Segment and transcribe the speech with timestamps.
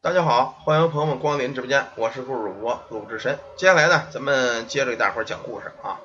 [0.00, 3.36] 大家好，欢迎朋友们光临直播间，我是故事主播鲁智深。
[3.56, 5.98] 接下来呢，咱们接着给大伙儿讲故事啊。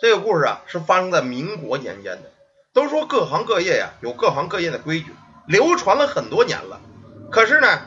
[0.00, 2.30] 这个故事啊是发生在民国年间的。
[2.72, 5.12] 都说各行各业呀有各行各业的规矩，
[5.48, 6.80] 流传了很多年了。
[7.32, 7.80] 可是呢，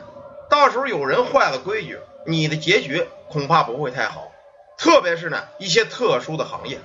[0.49, 4.29] 到时候有人坏了规矩，你的结局恐怕不会太好。
[4.77, 6.81] 特别是呢一些特殊的行业。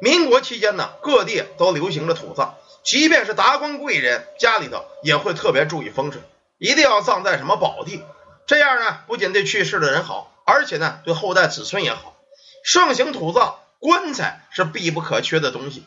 [0.00, 6.22] 民国期间呢，各地都流行着土葬，即便是达官贵人家里头也会特别注意风水，
[6.58, 8.04] 一定要葬在什么宝地。
[8.46, 12.16] 这样呢，不仅对去世的人好，而且呢对后代子孙也好。
[12.64, 15.86] 盛行土葬，棺材是必不可缺的东西。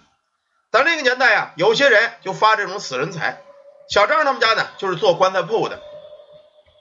[0.72, 3.41] 咱这个年代呀，有些人就发这种死人财。
[3.90, 5.82] 小张他们家呢，就是做棺材铺的。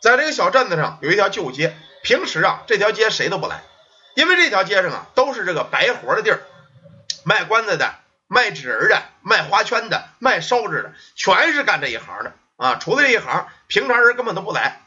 [0.03, 3.63] 在这个小镇子上有一条旧街，平时啊，这条街谁都不来，
[4.15, 6.43] 因为这条街上啊，都是这个白活的地儿，
[7.25, 7.95] 卖棺材的、
[8.27, 12.75] 卖纸人的、卖花圈的、卖烧纸的，全是干这一行的啊。
[12.75, 14.83] 除了这一行，平常人根本都不来。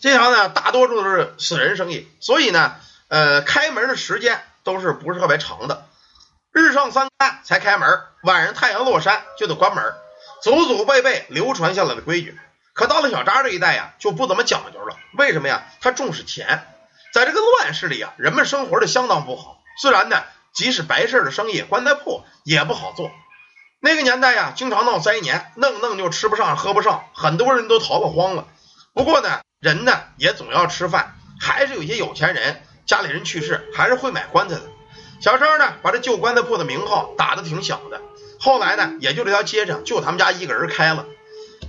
[0.00, 2.76] 这行呢，大多数都是死人生意，所以呢，
[3.08, 5.86] 呃，开门的时间都是不是特别长的。
[6.52, 9.94] 日上三竿才开门，晚上太阳落山就得关门，
[10.42, 12.38] 祖祖辈辈流传下来的规矩。
[12.72, 14.96] 可到了小扎这一代呀，就不怎么讲究了。
[15.18, 15.66] 为什么呀？
[15.80, 16.66] 他重视钱，
[17.12, 19.62] 在这个乱世里啊，人们生活的相当不好。
[19.80, 20.22] 自然呢，
[20.52, 23.10] 即使白事的生意，棺材铺也不好做。
[23.86, 28.48] 那个年代呀，经常闹灾年，弄弄就吃不上喝不上，很多人都逃了荒了。
[28.92, 34.62] 不过呢，人呢也总要吃饭，还是有些有钱人家里人去世，还是会买棺材的。
[35.20, 38.00] 小张呢，把这旧棺材铺的名号打得挺响的。
[38.40, 41.06] 后来呢，也就这条街上就他们家一个人开了。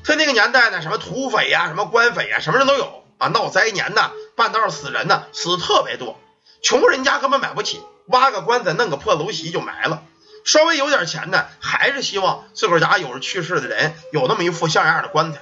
[0.04, 3.28] 在那个年代呢，什么土匪呀，什么官匪呀，什么人都有啊。
[3.28, 6.20] 闹灾年呐，半道死人呐，死特别多。
[6.64, 10.02] 穷人家根本买不起，挖个棺材，弄个破楼席就埋了。
[10.48, 15.42] 稍微有点钱呢，还是希望自个儿家有着去世的人有那么一副像样的棺材。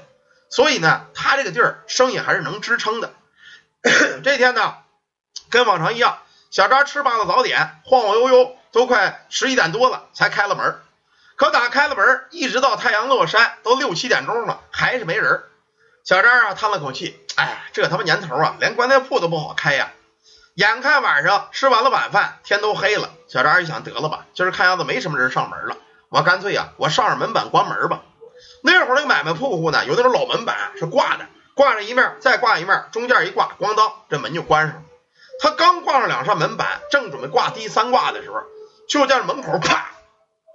[0.50, 3.14] 所以呢，他这个地儿生意还是能支撑的。
[4.24, 4.78] 这天呢，
[5.52, 6.18] 跟往常一样，
[6.50, 10.82] 小张吃罢了早点，晃晃悠悠，都快十一点多了，才开了门。
[11.36, 15.44] 可打开了门，一直到太阳落山，都六七点钟了，还是没人。
[16.04, 19.92] 小张啊，叹了口气，哎，这他妈年头啊，连棺材铺都不好开呀。
[20.56, 25.78] 眼看晚上吃完了晚饭，天都黑了，小张一想，得了吧，今儿看样子没什么人上门了，
[26.10, 28.04] 我干脆呀，我上上门板关门吧。
[28.64, 31.26] 那会儿那个买卖铺户呢，有那种老门板是挂的，
[31.56, 34.82] 挂上一面，再挂一面，中间一挂，咣当，这门就关上了。
[35.42, 38.44] 他刚挂上两扇门板，正准备挂第三挂的时候，
[38.88, 39.92] 就见门口啪。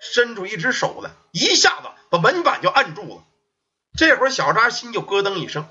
[0.03, 3.23] 伸出一只手来，一下子把门板就按住了。
[3.99, 5.69] 这会儿小张心就咯噔一声。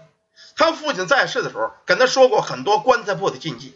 [0.55, 3.75] 他父亲在世的时候跟他说过很多棺材铺的禁忌，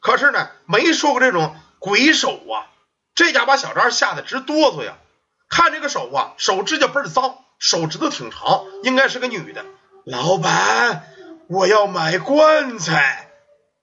[0.00, 2.72] 可是呢，没说过这种鬼手啊。
[3.14, 4.96] 这家把小张吓得直哆嗦呀！
[5.50, 9.64] 看这个手啊，手指甲倍儿脏，手指头挺长，应该是个女的。
[10.04, 11.04] 老板，
[11.46, 13.30] 我要买棺材。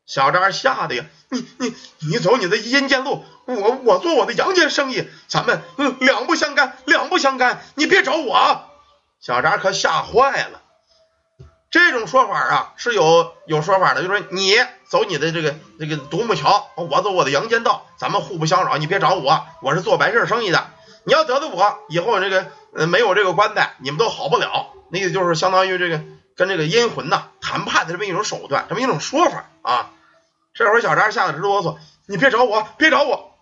[0.05, 3.23] 小张吓得呀，你你你走你的阴间路。
[3.45, 8.65] 我我做我的阳间生意，咱们嗯两不相干，两不相干，你别找我啊。
[9.21, 10.60] 小张可吓坏了。
[11.71, 20.69] 这种说法啊是有有说法的，就是说你走你的这个这个独木桥，我走我的阳间道，咱们互不相扰，你别找我，我是做白事生意的。
[21.05, 24.73] 你要得罪我，以后这个呃没有这个棺材，你们都好不了。
[24.89, 26.01] 那个就是相当于这个
[26.35, 29.91] 跟这个阴魂呐谈判的这么一种手段，这么一种说法啊。
[30.53, 33.33] 这会儿小张吓得直哆嗦，你别找我，别找我。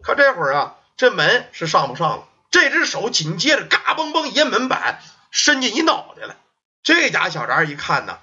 [0.00, 2.24] 可这会儿啊，这门是上不上了。
[2.52, 5.00] 这只手紧接着嘎嘣嘣一门板，
[5.32, 6.36] 伸进一脑袋来。
[6.84, 8.18] 这家小张一看呢，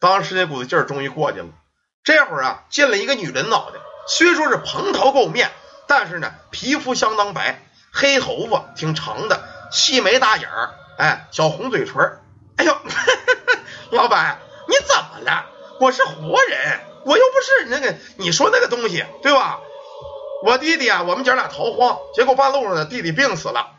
[0.00, 1.48] 当时那股子劲儿终于过去了。
[2.02, 5.52] 这会儿啊，进了一个女人脑袋，虽说是蓬头垢面，
[5.86, 12.18] 但是呢，皮肤相当白，黑头发挺长的，细眉大眼儿，哎，小红嘴唇。
[12.56, 12.74] 哎呦，
[13.92, 15.44] 老板，你怎么了？
[15.78, 19.60] 我是活人，我又不是那个你说那个东西，对吧？
[20.44, 23.72] 我弟弟啊，我们姐俩逃荒，结果半路上呢，弟弟病死了。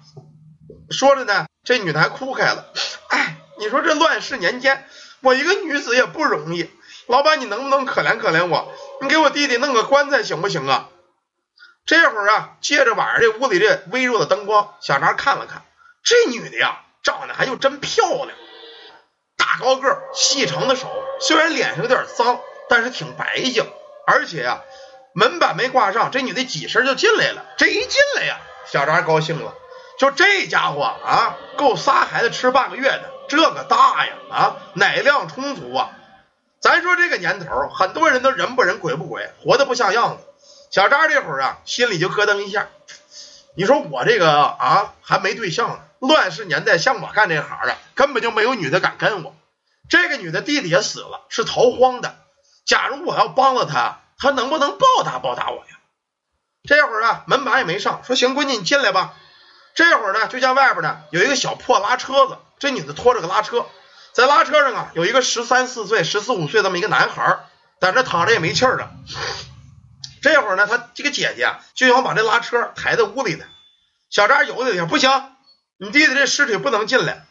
[0.92, 2.72] 说着呢，这女的还哭开了。
[3.10, 4.88] 哎，你说这乱世年间，
[5.22, 6.70] 我一个女子也不容易。
[7.08, 8.74] 老板，你能不能可怜可怜我？
[9.02, 10.90] 你给我弟弟弄个棺材行不行啊？
[11.86, 15.64] 这会儿啊，借着晚上这屋里这微弱的灯光，小张看了看，
[16.04, 18.30] 这女的呀，长得还就真漂亮，
[19.38, 20.88] 大高个，细长的手，
[21.20, 22.40] 虽然脸上有点脏，
[22.70, 23.66] 但是挺白净，
[24.08, 24.62] 而且呀。
[25.12, 27.44] 门板没挂上，这女的几声就进来了。
[27.58, 29.56] 这一进来呀，小张高兴了。
[29.98, 35.92] 就这家伙啊，够仨孩子吃半个月的，这个大呀啊，奶量充足啊。
[36.60, 40.24] 咱说这个年头，很多人都人不人鬼不鬼，活得不像样子。
[40.72, 42.68] 小张这会儿啊，心里就咯噔一下。
[43.56, 45.80] 你说我这个啊，还没对象呢。
[46.00, 49.36] 乱世年代，像我干这行的，根本就没有女的敢跟我。
[49.90, 52.16] 这个女的弟弟也死了，是逃荒的。
[52.66, 55.80] 假如我要帮了他，他能不能报答报答我呀？
[56.64, 59.14] 这会儿啊，门把也没上，说行，闺女你进来吧。
[59.76, 63.66] 这会儿呢，就见外边呢有一个小破拉车子，这女的拖着个拉车，
[64.14, 67.40] 在拉车上啊有一个十三四岁、十四五岁这么一个男孩，
[67.80, 68.92] 在这躺着也没气儿了。
[70.22, 73.46] 这会儿呢，他这个姐姐就想把这拉车抬在屋里呢。
[74.10, 75.10] 小张有的想不行，
[75.78, 77.26] 你弟弟这尸体不能进来。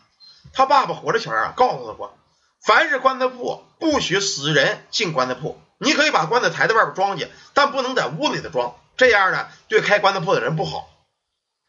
[0.54, 2.16] 他爸爸活着前啊，告诉他过，
[2.64, 5.60] 凡是棺材铺不许死人进棺材铺。
[5.76, 10.88] 你可以把棺材抬在外边装去，但不能在屋里头装，这样呢对开棺材铺的人不好。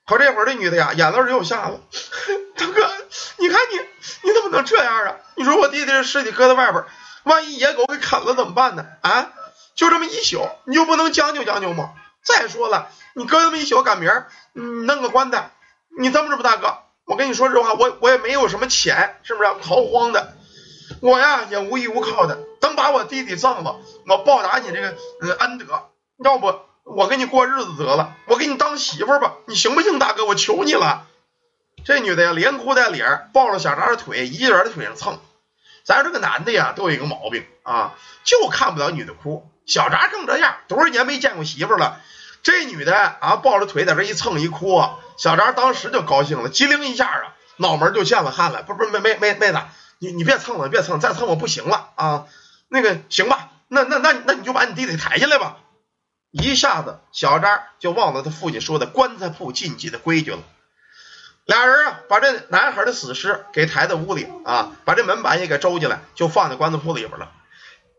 [0.09, 1.79] 可这会儿这女的呀，眼泪又下了。
[2.57, 2.89] 大哥，
[3.37, 3.77] 你看你
[4.27, 5.17] 你怎么能这样啊？
[5.35, 6.83] 你说我弟弟这尸体搁在外边，
[7.25, 8.87] 万一野狗给啃了怎么办呢？
[9.01, 9.31] 啊？
[9.75, 11.91] 就这么一宿，你就不能将就将就吗？
[12.23, 15.51] 再说了，你搁这么一宿，赶明儿你弄个棺材，
[15.95, 19.49] 你这么着吧，大哥，我跟你说实话，我我也没有什么钱，是不是？
[19.61, 20.33] 逃荒的，
[21.01, 22.39] 我呀也无依无靠的。
[22.59, 24.97] 等把我弟弟葬了，我报答你这个
[25.35, 25.65] 恩德。
[26.23, 26.59] 要不
[26.95, 30.25] 我跟你过日子得了，我给你当媳妇儿吧，你行不行，大哥？
[30.25, 31.05] 我求你了。
[31.85, 35.19] 这女的呀，连哭带脸，抱着小张的腿，一人的腿上蹭。
[35.85, 37.93] 咱这个男的呀，都有一个毛病啊，
[38.23, 39.47] 就看不了女的哭。
[39.65, 42.01] 小扎更这样，多少年没见过媳妇了，
[42.41, 44.83] 这女的啊抱着腿在这一蹭一哭，
[45.17, 48.63] 小扎当时就高兴了，机灵一下啊，脑门就见了汗了。
[48.63, 49.61] 不不妹妹妹妹子，
[49.99, 52.25] 你你别蹭了，别蹭，再蹭我不行了啊。
[52.67, 55.57] 那个行吧，那那那那你就把你弟弟抬下来吧。
[56.31, 60.39] 一下子小张就忘了他父亲说的棺材铺禁忌的规矩了。
[61.45, 67.31] 俩人啊把这男孩的死尸给抬到屋里啊，把这门板也给周进来，就放在棺材铺里边了。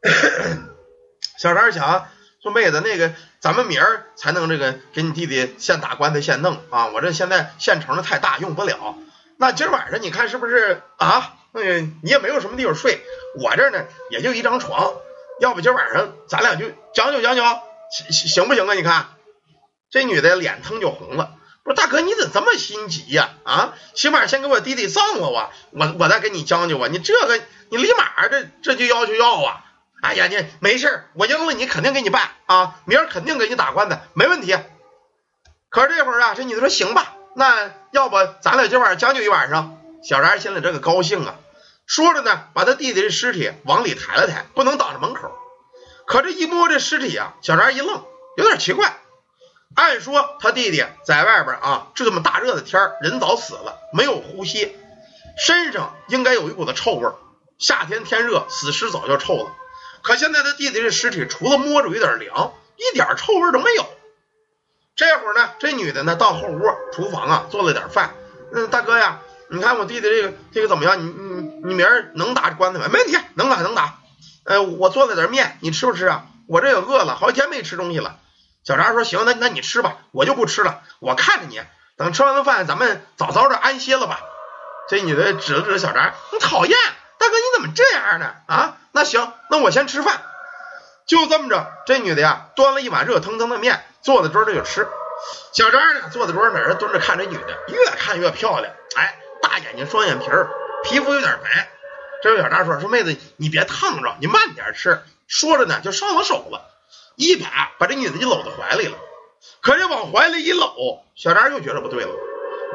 [1.37, 2.06] 小张想
[2.43, 6.87] 说：“妹子，那个咱们明儿才能这个给你弟弟现打棺材现弄啊！
[6.88, 8.97] 我这现在现成的太大用不了。
[9.37, 11.35] 那今儿晚上你看是不是啊？
[11.53, 13.00] 那个你也没有什么地方睡，
[13.37, 14.93] 我这呢也就一张床，
[15.41, 17.43] 要不今儿晚上咱俩就将就将就，
[17.90, 18.75] 行行不行啊？
[18.75, 19.08] 你看
[19.90, 21.34] 这女的脸腾就红了，
[21.64, 23.31] 不是大哥你怎这么心急呀？
[23.44, 26.88] 啊，起码先给我弟弟葬了我，我我再跟你将就啊！
[26.90, 27.40] 你这个
[27.70, 29.64] 你立马这这就要求要啊！”
[30.02, 34.56] 哎呀，你没事我应了你肯定给你办啊，明儿肯定给你打棺材，没问题。
[35.69, 39.76] 可是这会儿啊，这女的说行吧，那要不咱俩今晚将就一晚上。
[40.02, 41.34] 小张心里这个高兴啊，
[41.84, 45.31] 说着呢，把他弟弟的尸体往里抬了抬，不能挡着门口。
[46.10, 48.02] 可这一摸这尸体啊，小张一愣，
[48.36, 48.96] 有点奇怪。
[49.76, 54.76] 按说他弟弟在外边啊，这么大热的天人早死了，没有呼吸，
[55.38, 57.08] 身上应该有一股子臭味。
[57.60, 59.52] 夏天天热，死尸早就臭了。
[60.02, 63.86] 可现在他弟弟这尸体，除了摸着有点凉，一点臭味都没有。
[64.96, 66.60] 这会儿呢，这女的呢到后屋
[66.92, 68.16] 厨房啊做了点饭。
[68.52, 70.98] 嗯，大哥呀，你看我弟弟这个这个怎么样？
[70.98, 72.88] 你你你明儿能打棺材没？
[72.88, 74.00] 没问题，能打能打。
[74.44, 76.25] 呃，我做了点面，你吃不吃啊？
[76.48, 78.19] 我这也饿了，好几天没吃东西了。
[78.64, 80.82] 小张说行，那那你吃吧，我就不吃了。
[80.98, 81.60] 我看着你，
[81.96, 84.20] 等吃完了饭，咱们早早的安歇了吧。
[84.88, 86.76] 这女的指了指小张，你讨厌。
[87.19, 88.34] 大哥，你怎么这样呢？
[88.46, 90.20] 啊，那行，那我先吃饭。
[91.06, 94.88] 就这么着，这女的呀，端了一碗热腾腾的面，坐在桌上就吃。
[95.52, 98.72] 小张呢，坐在桌上那儿蹲着看这女的，越看越漂亮。
[98.96, 100.48] 哎，大眼睛，双眼皮儿，
[100.82, 101.69] 皮肤有点白。
[102.22, 106.69] 这小张说：“说妹子，你别烫着，你慢点吃。”说着呢，就上了手了，
[107.17, 108.98] 一把把这女的就搂在怀里了。
[109.60, 112.10] 可这往怀里一搂，小张又觉得不对了。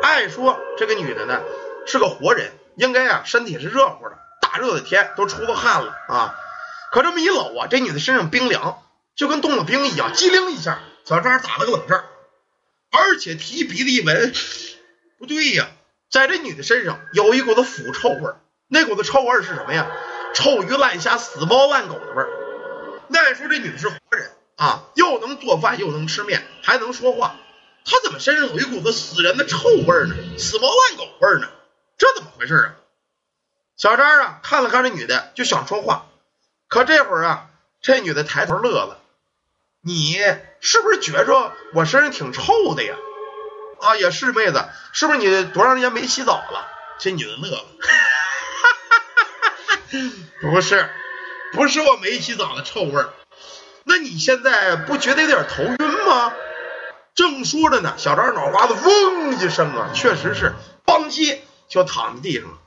[0.01, 1.41] 按说这个女的呢
[1.85, 4.17] 是个活人，应该啊身体是热乎的。
[4.41, 6.35] 大热的天都出了汗了啊！
[6.91, 8.81] 可这么一搂啊，这女的身上冰凉，
[9.15, 12.05] 就跟冻了冰一样，机灵一下，小张打了个冷战，
[12.91, 14.33] 而且提鼻子一闻，
[15.17, 15.67] 不对呀，
[16.09, 18.31] 在这女的身上有一股子腐臭味，
[18.67, 19.87] 那股子臭味儿是什么呀？
[20.33, 22.29] 臭鱼烂虾、死猫烂狗的味儿。
[23.07, 27.35] 那说这女的是活人啊，又能做饭，又能吃面，还能说话，
[27.85, 30.15] 她怎么身上有一股子死人的臭味儿呢？
[30.37, 31.47] 死猫烂狗味儿呢？
[31.97, 32.75] 这怎么回事啊？
[33.77, 36.07] 小张啊，看了看这女的，就想说话，
[36.67, 37.47] 可这会儿啊，
[37.81, 38.99] 这女的抬头乐了
[39.81, 40.17] ：“你
[40.59, 42.95] 是不是觉着我身上挺臭的呀？”
[43.79, 46.67] 啊，也是妹子，是不是你多长时间没洗澡了？
[46.97, 47.65] 这女的乐了：“！
[50.41, 50.89] 不是，
[51.53, 53.09] 不是我没洗澡的臭味儿。
[53.83, 56.33] 那你现在不觉得有点头晕吗？”
[57.15, 62.57] 正说着呢，小张脑瓜子嗡一声啊，确实是，邦叽就躺在地上了。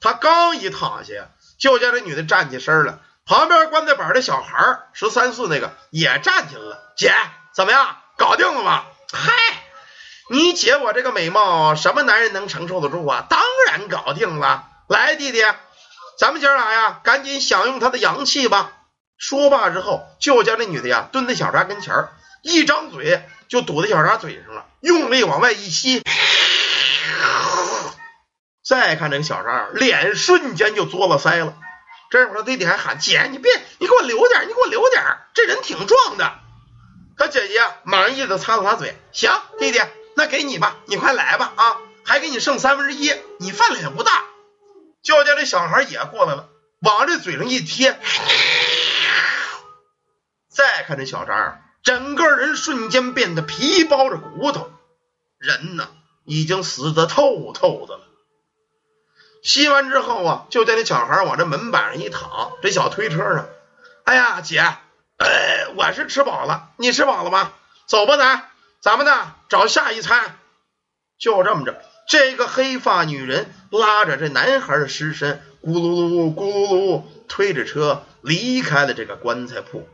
[0.00, 3.00] 他刚一躺下，就见这女的站起身了。
[3.26, 6.94] 旁边棺材板的小孩十三四那个也站起来了。
[6.96, 7.12] 姐，
[7.54, 7.96] 怎么样？
[8.16, 8.84] 搞定了吗？
[9.12, 9.32] 嗨，
[10.30, 13.26] 你姐我这个美貌，什么男人能承受得住啊？
[13.28, 14.68] 当然搞定了。
[14.88, 15.40] 来，弟弟，
[16.18, 18.72] 咱们姐俩呀，赶紧享用他的阳气吧。
[19.18, 26.02] 说罢之后，就将这女的呀蹲在小渣跟前儿，一张嘴就堵在小渣嘴上了，用力往外一吸。
[28.64, 31.54] 再看这个小渣，脸瞬间就作了腮了。
[32.10, 35.02] 这会儿他弟弟还喊：“姐，你别，你给我留点，你给我留点，
[35.34, 36.32] 这人挺壮的。”
[37.16, 39.80] 他姐姐满意的擦了擦嘴：“行，弟弟，
[40.16, 44.24] 那给你吧，你快来吧啊，还给你剩三分之一，你饭量也不大。”
[45.02, 46.48] 就见这小孩也过来了，
[46.80, 47.98] 往这嘴上一贴。
[50.48, 54.70] 再看这小张，整个人瞬间变得皮包着骨头，
[55.38, 55.88] 人呢
[56.24, 58.04] 已经死得透透的了。
[59.42, 63.48] 吸完之后啊，就见这小孩往这门板上一躺，这小推车上，
[64.04, 67.52] 哎呀，姐，哎，我是吃饱了，你吃饱了吗？
[67.86, 70.38] 走吧，咱咱们呢找下一餐。
[71.18, 79.88] 就这么着，这个黑发女人拉着这男孩的尸身，咕噜噜咕噜噜推着车离开了这个棺材铺。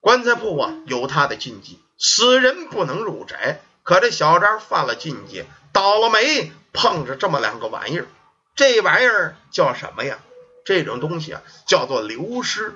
[0.00, 3.60] 棺材铺啊，有他的禁忌，死人不能入宅。
[3.82, 8.06] 可这小张犯了禁忌，倒了霉，碰着这么两个玩意儿。
[8.54, 10.18] 这玩意儿叫什么呀？
[10.64, 12.74] 这种东西啊，叫做流尸。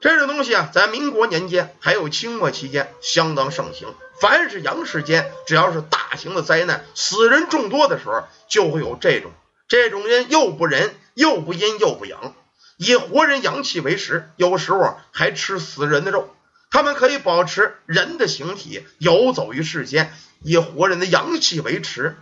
[0.00, 3.94] 这种东西啊，在民国年间还有清末期间相当盛行。
[4.20, 9.32] 凡是阳世间，只要是大型的灾难，死人众多的时候，就会有这种。
[9.68, 12.34] 这种人又不仁，又不阴，又不阳。
[12.76, 16.34] 以活人阳气为食，有时候还吃死人的肉。
[16.70, 20.12] 他们可以保持人的形体，游走于世间，
[20.42, 22.16] 以活人的阳气为食。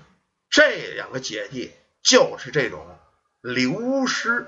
[0.48, 2.86] 这两个姐弟就是这种
[3.42, 4.46] 流失。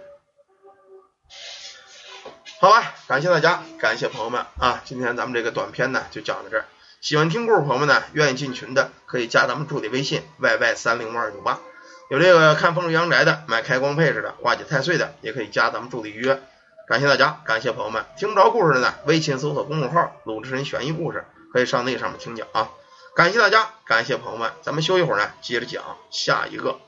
[2.61, 4.83] 好吧，感谢大家，感谢朋友们啊！
[4.85, 6.65] 今天咱们这个短片呢，就讲到这儿。
[7.01, 11.61] 喜欢听故事朋友们呢，愿意进群的可以加咱们助理微信 yy 三零五二九八。
[12.11, 16.43] 有这个看风水阳宅的，买开光配饰的，化解太岁的，也可以加咱们助理预约。
[16.89, 18.05] 感谢大家，感谢朋友们。
[18.19, 21.25] 听不着故事的呢，微信搜索公众号“鲁智深悬疑故事”，
[21.55, 22.71] 可以上那上面听讲啊。
[23.15, 26.81] 感谢大家，感谢朋友们，咱们休一会儿呢，接着讲下一个。